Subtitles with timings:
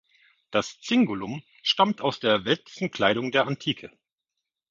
[0.49, 3.91] Das Zingulum stammt aus der weltlichen Kleidung der Antike.